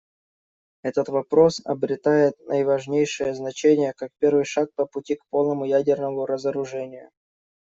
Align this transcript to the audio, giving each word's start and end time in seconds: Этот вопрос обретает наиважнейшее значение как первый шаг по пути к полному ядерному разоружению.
Этот 0.81 1.09
вопрос 1.09 1.61
обретает 1.63 2.33
наиважнейшее 2.47 3.35
значение 3.35 3.93
как 3.93 4.09
первый 4.17 4.45
шаг 4.45 4.69
по 4.73 4.87
пути 4.87 5.13
к 5.13 5.27
полному 5.29 5.63
ядерному 5.63 6.25
разоружению. 6.25 7.11